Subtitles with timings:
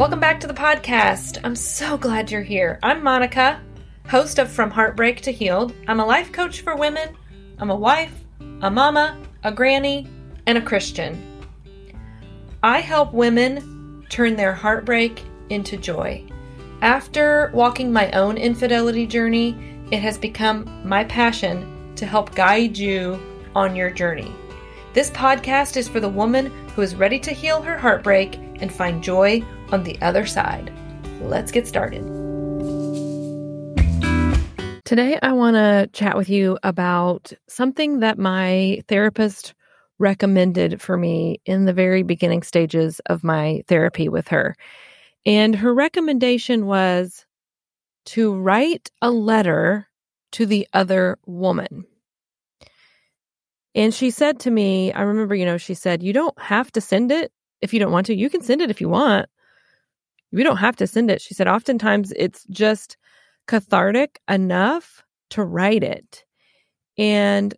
[0.00, 1.38] Welcome back to the podcast.
[1.44, 2.78] I'm so glad you're here.
[2.82, 3.60] I'm Monica,
[4.08, 5.74] host of From Heartbreak to Healed.
[5.86, 7.14] I'm a life coach for women,
[7.58, 8.14] I'm a wife,
[8.62, 10.08] a mama, a granny,
[10.46, 11.22] and a Christian.
[12.62, 16.24] I help women turn their heartbreak into joy.
[16.80, 19.54] After walking my own infidelity journey,
[19.90, 23.20] it has become my passion to help guide you
[23.54, 24.34] on your journey.
[24.94, 29.02] This podcast is for the woman who is ready to heal her heartbreak and find
[29.02, 29.42] joy
[29.72, 30.72] on the other side.
[31.20, 32.02] Let's get started.
[34.84, 39.54] Today, I want to chat with you about something that my therapist
[40.00, 44.56] recommended for me in the very beginning stages of my therapy with her.
[45.24, 47.26] And her recommendation was
[48.06, 49.86] to write a letter
[50.32, 51.84] to the other woman.
[53.74, 56.80] And she said to me, I remember, you know, she said, You don't have to
[56.80, 58.14] send it if you don't want to.
[58.14, 59.28] You can send it if you want.
[60.32, 61.20] You don't have to send it.
[61.20, 62.96] She said, Oftentimes it's just
[63.46, 66.24] cathartic enough to write it.
[66.96, 67.54] And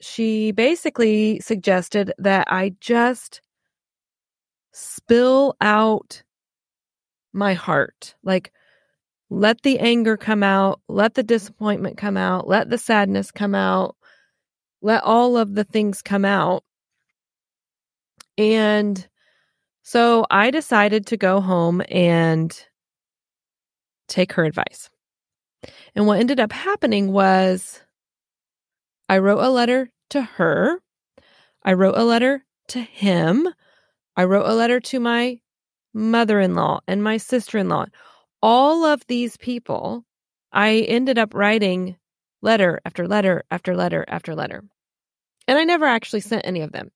[0.00, 3.40] she basically suggested that I just
[4.72, 6.22] spill out
[7.32, 8.14] my heart.
[8.22, 8.52] Like,
[9.28, 13.96] let the anger come out, let the disappointment come out, let the sadness come out,
[14.82, 16.64] let all of the things come out.
[18.36, 19.06] And
[19.90, 22.56] so I decided to go home and
[24.06, 24.88] take her advice.
[25.96, 27.82] And what ended up happening was
[29.08, 30.80] I wrote a letter to her.
[31.64, 33.48] I wrote a letter to him.
[34.16, 35.40] I wrote a letter to my
[35.92, 37.86] mother in law and my sister in law.
[38.40, 40.04] All of these people,
[40.52, 41.96] I ended up writing
[42.42, 44.62] letter after letter after letter after letter.
[45.48, 46.92] And I never actually sent any of them.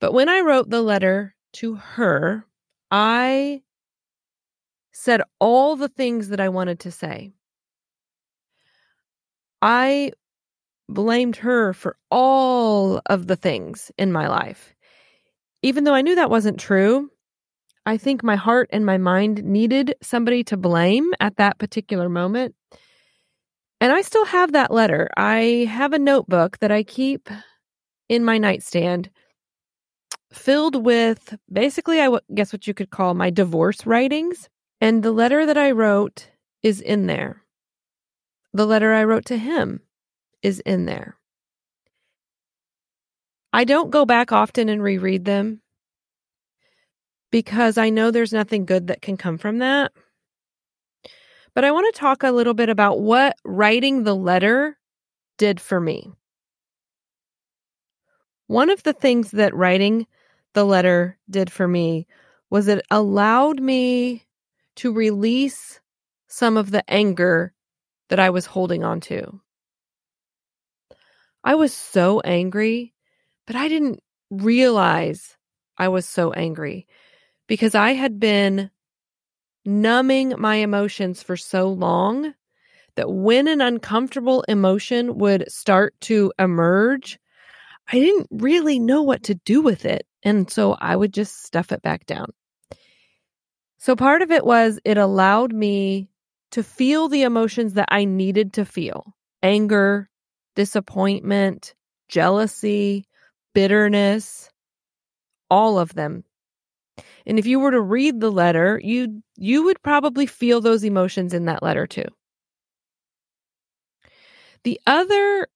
[0.00, 2.44] But when I wrote the letter to her,
[2.90, 3.62] I
[4.92, 7.32] said all the things that I wanted to say.
[9.62, 10.12] I
[10.88, 14.74] blamed her for all of the things in my life.
[15.62, 17.10] Even though I knew that wasn't true,
[17.84, 22.54] I think my heart and my mind needed somebody to blame at that particular moment.
[23.80, 25.08] And I still have that letter.
[25.16, 27.28] I have a notebook that I keep
[28.08, 29.10] in my nightstand
[30.36, 34.48] filled with basically, I guess what you could call my divorce writings.
[34.80, 36.30] And the letter that I wrote
[36.62, 37.42] is in there.
[38.52, 39.80] The letter I wrote to him
[40.42, 41.16] is in there.
[43.52, 45.62] I don't go back often and reread them
[47.30, 49.92] because I know there's nothing good that can come from that.
[51.54, 54.76] But I want to talk a little bit about what writing the letter
[55.38, 56.12] did for me.
[58.46, 60.06] One of the things that writing
[60.56, 62.06] the letter did for me
[62.48, 64.24] was it allowed me
[64.74, 65.80] to release
[66.28, 67.52] some of the anger
[68.08, 69.38] that I was holding on to.
[71.44, 72.94] I was so angry,
[73.46, 75.36] but I didn't realize
[75.76, 76.86] I was so angry
[77.48, 78.70] because I had been
[79.66, 82.32] numbing my emotions for so long
[82.94, 87.18] that when an uncomfortable emotion would start to emerge,
[87.92, 90.06] I didn't really know what to do with it.
[90.26, 92.26] And so I would just stuff it back down.
[93.78, 96.08] So part of it was it allowed me
[96.50, 99.14] to feel the emotions that I needed to feel
[99.44, 100.10] anger,
[100.56, 101.76] disappointment,
[102.08, 103.04] jealousy,
[103.54, 104.50] bitterness,
[105.48, 106.24] all of them.
[107.24, 111.34] And if you were to read the letter, you you would probably feel those emotions
[111.34, 112.06] in that letter too.
[114.64, 115.46] The other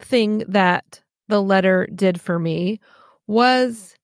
[0.00, 2.80] thing that the letter did for me
[3.26, 3.94] was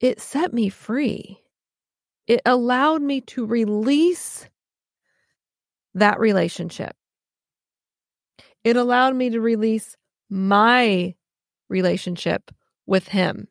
[0.00, 1.40] it set me free.
[2.26, 4.48] It allowed me to release
[5.94, 6.94] that relationship.
[8.64, 9.96] It allowed me to release
[10.28, 11.14] my
[11.68, 12.50] relationship
[12.86, 13.48] with him.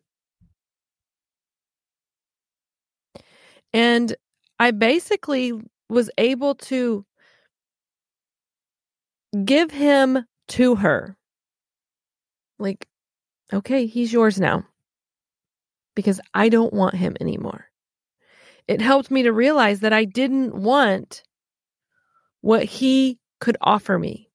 [3.74, 4.16] And
[4.60, 5.54] I basically
[5.90, 7.06] was able to
[9.44, 11.18] give him to her.
[12.58, 12.88] Like,
[13.54, 14.66] okay, he's yours now
[15.96, 17.68] because I don't want him anymore.
[18.68, 21.24] It helped me to realize that I didn't want
[22.42, 24.30] what he could offer me.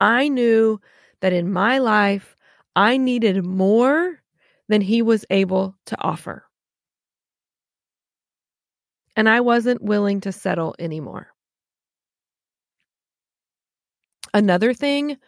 [0.00, 0.80] I knew
[1.20, 2.36] that in my life,
[2.76, 4.20] I needed more
[4.68, 6.44] than he was able to offer.
[9.16, 11.28] And I wasn't willing to settle anymore.
[14.32, 15.18] Another thing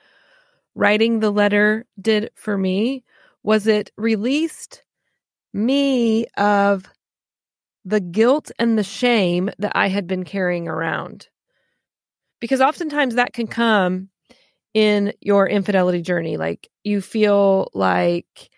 [0.77, 3.03] writing the letter did for me
[3.43, 4.85] was it released
[5.53, 6.85] me of
[7.85, 11.29] the guilt and the shame that I had been carrying around.
[12.41, 14.11] Because oftentimes that can come
[14.75, 16.37] in your infidelity journey.
[16.37, 18.51] Like you feel like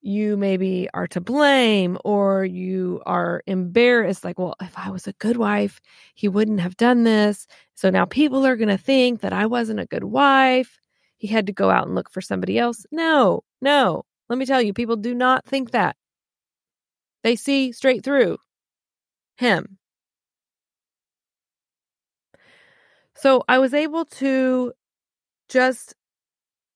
[0.00, 4.24] you maybe are to blame or you are embarrassed.
[4.24, 5.80] Like, well, if I was a good wife,
[6.14, 7.46] he wouldn't have done this.
[7.74, 10.78] So now people are going to think that I wasn't a good wife.
[11.18, 12.86] He had to go out and look for somebody else.
[12.90, 14.04] No, no.
[14.28, 15.96] Let me tell you, people do not think that.
[17.24, 18.38] They see straight through
[19.36, 19.78] him.
[23.14, 24.72] So I was able to
[25.48, 25.94] just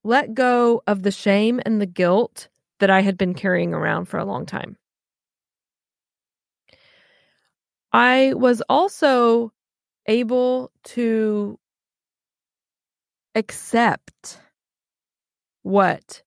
[0.03, 2.49] let go of the shame and the guilt
[2.81, 4.77] that I had been carrying around for a long time.
[7.93, 9.53] I was also
[10.07, 11.59] able to
[13.35, 14.39] accept
[15.63, 16.23] what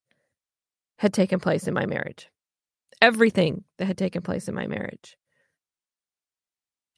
[0.98, 2.30] had taken place in my marriage,
[3.02, 5.18] everything that had taken place in my marriage.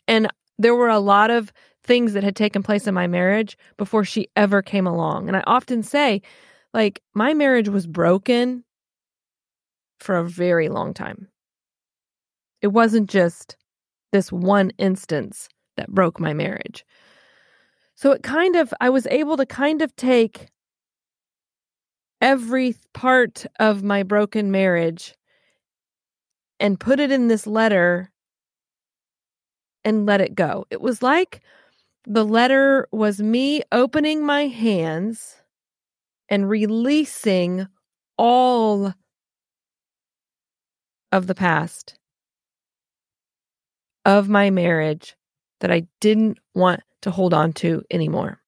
[0.07, 0.27] And
[0.57, 1.51] there were a lot of
[1.83, 5.27] things that had taken place in my marriage before she ever came along.
[5.27, 6.21] And I often say,
[6.73, 8.63] like, my marriage was broken
[9.99, 11.27] for a very long time.
[12.61, 13.55] It wasn't just
[14.11, 16.85] this one instance that broke my marriage.
[17.97, 20.49] So it kind of, I was able to kind of take
[22.21, 25.15] every part of my broken marriage
[26.59, 28.11] and put it in this letter
[29.83, 30.65] and let it go.
[30.69, 31.41] It was like
[32.05, 35.37] the letter was me opening my hands
[36.29, 37.67] and releasing
[38.15, 38.93] all
[41.11, 41.97] of the past
[44.05, 45.15] of my marriage
[45.61, 48.41] that I didn't want to hold on to anymore.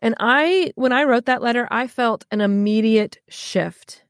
[0.00, 4.04] And I, when I wrote that letter, I felt an immediate shift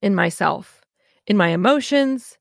[0.00, 0.82] in myself,
[1.26, 2.38] in my emotions,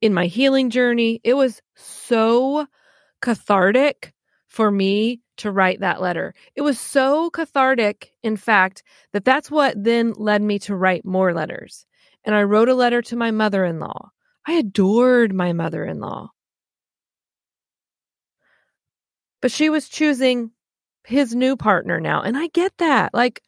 [0.00, 1.20] in my healing journey.
[1.24, 2.66] It was so
[3.20, 4.12] cathartic
[4.46, 6.34] for me to write that letter.
[6.54, 8.82] It was so cathartic, in fact,
[9.12, 11.84] that that's what then led me to write more letters.
[12.24, 14.10] And I wrote a letter to my mother in law.
[14.48, 16.30] I adored my mother in law.
[19.42, 20.52] But she was choosing
[21.04, 22.22] his new partner now.
[22.22, 23.12] And I get that.
[23.12, 23.42] Like,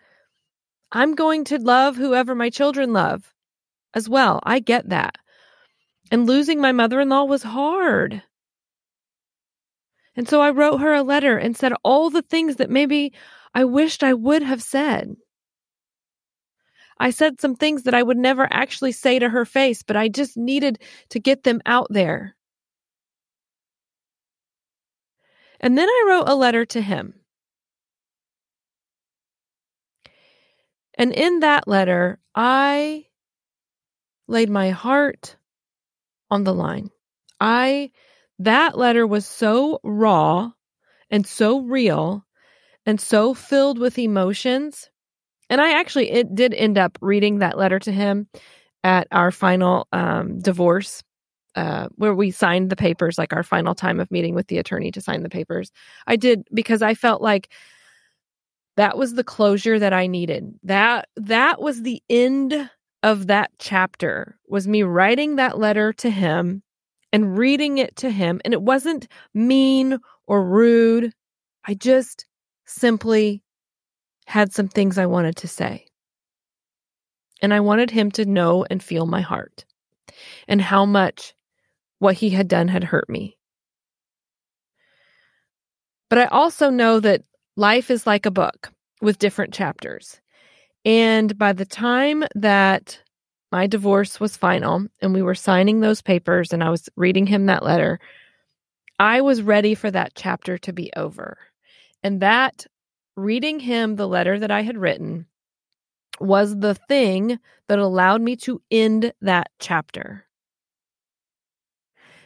[0.92, 3.32] I'm going to love whoever my children love
[3.94, 4.40] as well.
[4.42, 5.14] I get that.
[6.10, 8.22] And losing my mother in law was hard.
[10.14, 13.14] And so I wrote her a letter and said all the things that maybe
[13.54, 15.16] I wished I would have said.
[17.00, 20.08] I said some things that I would never actually say to her face, but I
[20.08, 22.36] just needed to get them out there.
[25.60, 27.14] And then I wrote a letter to him.
[30.98, 33.06] And in that letter, I
[34.28, 35.36] laid my heart
[36.30, 36.90] on the line.
[37.40, 37.92] I
[38.38, 40.52] that letter was so raw
[41.10, 42.26] and so real
[42.84, 44.89] and so filled with emotions.
[45.50, 48.28] And I actually it did end up reading that letter to him
[48.82, 51.02] at our final um, divorce
[51.56, 54.90] uh, where we signed the papers, like our final time of meeting with the attorney
[54.92, 55.72] to sign the papers.
[56.06, 57.52] I did because I felt like
[58.76, 60.54] that was the closure that I needed.
[60.62, 62.70] That that was the end
[63.02, 64.38] of that chapter.
[64.48, 66.62] Was me writing that letter to him
[67.12, 68.40] and reading it to him.
[68.44, 71.12] And it wasn't mean or rude.
[71.66, 72.26] I just
[72.66, 73.42] simply
[74.30, 75.86] had some things I wanted to say.
[77.42, 79.64] And I wanted him to know and feel my heart
[80.46, 81.34] and how much
[81.98, 83.36] what he had done had hurt me.
[86.08, 87.24] But I also know that
[87.56, 88.72] life is like a book
[89.02, 90.20] with different chapters.
[90.84, 93.00] And by the time that
[93.50, 97.46] my divorce was final and we were signing those papers and I was reading him
[97.46, 97.98] that letter,
[99.00, 101.36] I was ready for that chapter to be over.
[102.04, 102.66] And that
[103.20, 105.26] reading him the letter that I had written
[106.20, 110.26] was the thing that allowed me to end that chapter.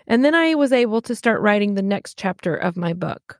[0.07, 3.39] And then I was able to start writing the next chapter of my book,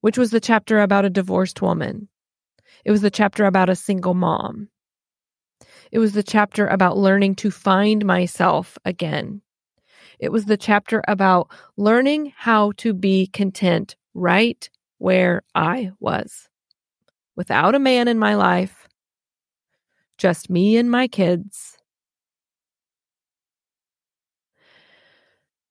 [0.00, 2.08] which was the chapter about a divorced woman.
[2.84, 4.68] It was the chapter about a single mom.
[5.90, 9.40] It was the chapter about learning to find myself again.
[10.18, 14.68] It was the chapter about learning how to be content right
[15.04, 16.48] where I was.
[17.36, 18.88] Without a man in my life,
[20.18, 21.78] just me and my kids.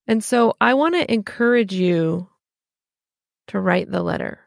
[0.07, 2.29] And so I want to encourage you
[3.47, 4.39] to write the letter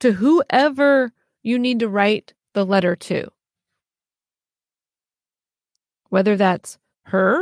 [0.00, 3.28] to whoever you need to write the letter to.
[6.10, 7.40] whether that's her,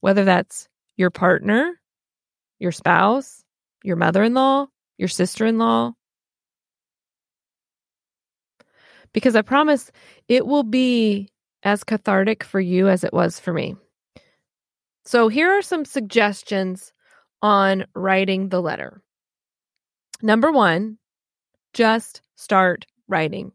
[0.00, 1.74] whether that's your partner,
[2.58, 3.44] your spouse,
[3.84, 4.66] your mother in law,
[4.98, 5.92] your sister in law.
[9.12, 9.90] Because I promise
[10.28, 11.28] it will be
[11.62, 13.76] as cathartic for you as it was for me.
[15.04, 16.92] So, here are some suggestions
[17.40, 19.02] on writing the letter.
[20.22, 20.98] Number one,
[21.72, 23.52] just start writing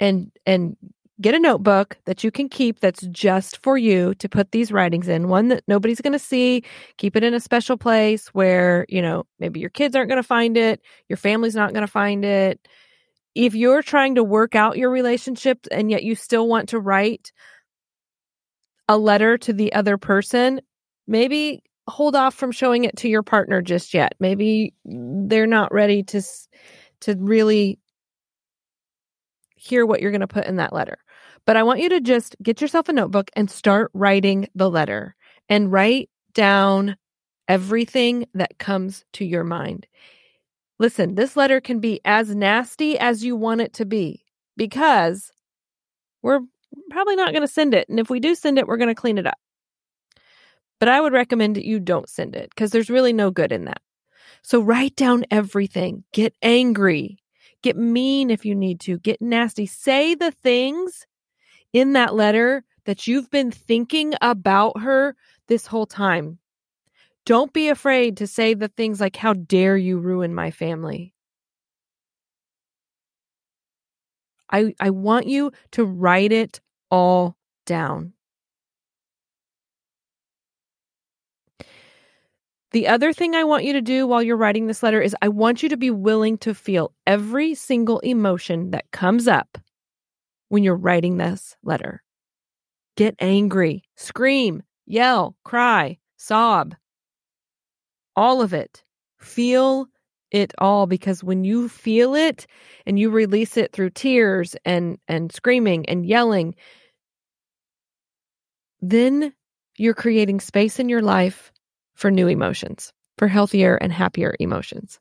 [0.00, 0.76] and and
[1.20, 5.08] get a notebook that you can keep that's just for you to put these writings
[5.08, 5.28] in.
[5.28, 6.64] One that nobody's going to see
[6.96, 10.26] keep it in a special place where you know maybe your kids aren't going to
[10.26, 12.66] find it your family's not going to find it.
[13.34, 17.32] If you're trying to work out your relationship and yet you still want to write
[18.88, 20.60] a letter to the other person
[21.06, 24.14] maybe hold off from showing it to your partner just yet.
[24.20, 26.22] Maybe they're not ready to
[27.00, 27.78] to really
[29.62, 30.98] hear what you're going to put in that letter.
[31.46, 35.14] But I want you to just get yourself a notebook and start writing the letter
[35.48, 36.96] and write down
[37.46, 39.86] everything that comes to your mind.
[40.80, 44.24] Listen, this letter can be as nasty as you want it to be
[44.56, 45.30] because
[46.22, 46.40] we're
[46.90, 47.88] probably not going to send it.
[47.88, 49.38] And if we do send it, we're going to clean it up.
[50.80, 53.66] But I would recommend that you don't send it because there's really no good in
[53.66, 53.80] that.
[54.42, 56.02] So write down everything.
[56.12, 57.21] Get angry.
[57.62, 58.98] Get mean if you need to.
[58.98, 59.66] Get nasty.
[59.66, 61.06] Say the things
[61.72, 65.16] in that letter that you've been thinking about her
[65.48, 66.38] this whole time.
[67.24, 71.14] Don't be afraid to say the things like, How dare you ruin my family?
[74.50, 78.12] I, I want you to write it all down.
[82.72, 85.28] The other thing I want you to do while you're writing this letter is I
[85.28, 89.58] want you to be willing to feel every single emotion that comes up
[90.48, 92.02] when you're writing this letter.
[92.96, 96.74] Get angry, scream, yell, cry, sob.
[98.16, 98.82] All of it.
[99.18, 99.86] Feel
[100.30, 102.46] it all because when you feel it
[102.86, 106.54] and you release it through tears and and screaming and yelling
[108.80, 109.32] then
[109.76, 111.51] you're creating space in your life
[112.02, 114.98] for new emotions, for healthier and happier emotions.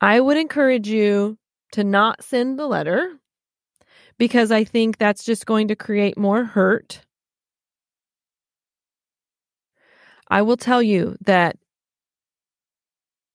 [0.00, 1.36] I would encourage you
[1.72, 3.18] to not send the letter
[4.18, 7.04] because I think that's just going to create more hurt.
[10.28, 11.56] I will tell you that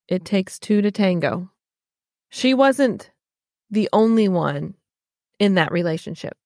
[0.08, 1.52] it takes two to tango.
[2.30, 3.12] She wasn't
[3.70, 4.76] the only one
[5.40, 6.38] in that relationship.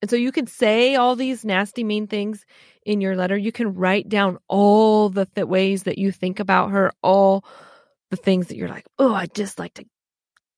[0.00, 2.44] And so you can say all these nasty, mean things
[2.84, 3.36] in your letter.
[3.36, 7.44] You can write down all the th- ways that you think about her, all
[8.10, 9.84] the things that you're like, oh, I just like to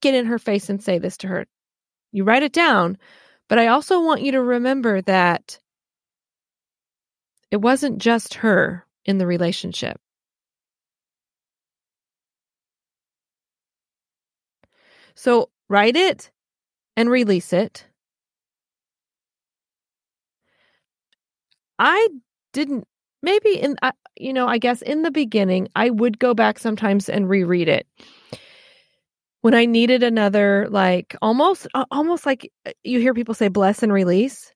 [0.03, 1.47] get in her face and say this to her.
[2.13, 2.99] You write it down.
[3.49, 5.59] But I also want you to remember that
[7.51, 10.01] it wasn't just her in the relationship.
[15.15, 16.31] So write it
[16.97, 17.87] and release it
[21.81, 22.09] I
[22.53, 22.87] didn't
[23.23, 27.09] maybe in uh, you know, I guess in the beginning I would go back sometimes
[27.09, 27.87] and reread it.
[29.41, 33.93] When I needed another like almost almost like uh, you hear people say bless and
[33.93, 34.53] release.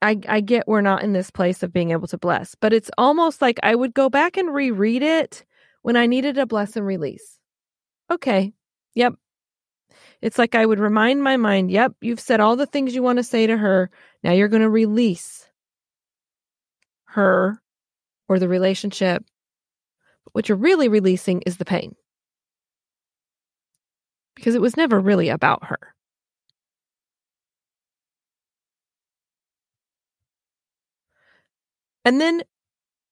[0.00, 2.90] I I get we're not in this place of being able to bless, but it's
[2.96, 5.44] almost like I would go back and reread it
[5.82, 7.38] when I needed a bless and release.
[8.10, 8.54] Okay.
[8.94, 9.14] Yep.
[10.22, 13.18] It's like I would remind my mind, yep, you've said all the things you want
[13.18, 13.90] to say to her.
[14.22, 15.46] Now you're going to release
[17.12, 17.60] her
[18.28, 19.24] or the relationship.
[20.24, 21.94] But What you're really releasing is the pain.
[24.34, 25.94] Because it was never really about her.
[32.04, 32.42] And then,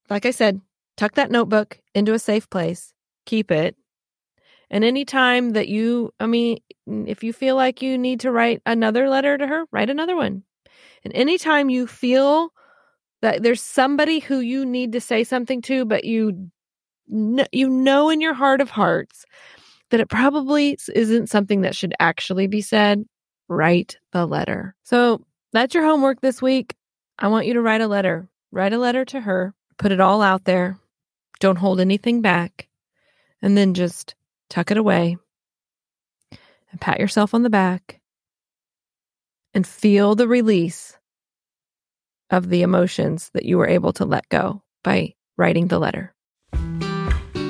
[0.08, 0.60] like I said,
[0.96, 2.92] tuck that notebook into a safe place,
[3.26, 3.76] keep it.
[4.70, 9.08] And anytime that you, I mean, if you feel like you need to write another
[9.08, 10.44] letter to her, write another one.
[11.04, 12.52] And anytime you feel
[13.22, 16.50] that there's somebody who you need to say something to, but you
[17.52, 19.24] you know in your heart of hearts
[19.90, 23.04] that it probably isn't something that should actually be said.
[23.48, 24.76] Write the letter.
[24.84, 26.76] So that's your homework this week.
[27.18, 28.28] I want you to write a letter.
[28.52, 29.54] Write a letter to her.
[29.76, 30.78] Put it all out there.
[31.40, 32.68] Don't hold anything back.
[33.42, 34.14] And then just
[34.48, 35.16] tuck it away
[36.70, 38.00] and pat yourself on the back
[39.54, 40.96] and feel the release
[42.30, 46.14] of the emotions that you were able to let go by writing the letter.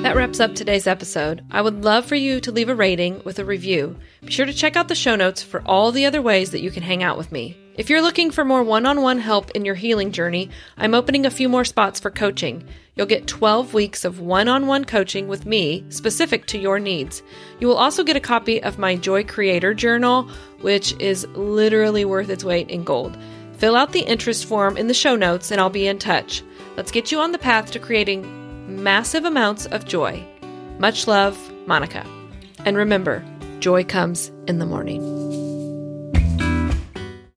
[0.01, 1.45] That wraps up today's episode.
[1.51, 3.95] I would love for you to leave a rating with a review.
[4.25, 6.71] Be sure to check out the show notes for all the other ways that you
[6.71, 7.55] can hang out with me.
[7.75, 11.25] If you're looking for more one on one help in your healing journey, I'm opening
[11.25, 12.63] a few more spots for coaching.
[12.95, 17.21] You'll get 12 weeks of one on one coaching with me specific to your needs.
[17.59, 20.23] You will also get a copy of my Joy Creator Journal,
[20.61, 23.17] which is literally worth its weight in gold.
[23.61, 26.41] Fill out the interest form in the show notes and I'll be in touch.
[26.77, 30.25] Let's get you on the path to creating massive amounts of joy.
[30.79, 31.37] Much love,
[31.67, 32.03] Monica.
[32.65, 33.23] And remember,
[33.59, 35.40] joy comes in the morning.